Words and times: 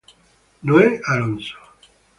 Noé 0.63 0.87
Alonzo 1.11 1.59